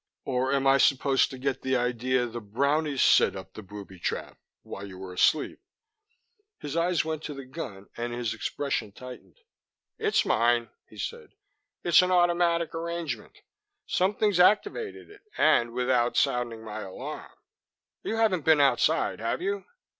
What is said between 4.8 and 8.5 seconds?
you were asleep?" His eyes went to the gun and his